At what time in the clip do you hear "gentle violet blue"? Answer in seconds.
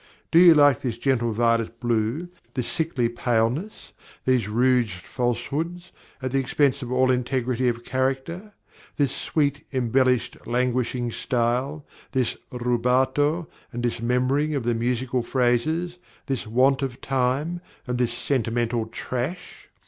0.97-2.29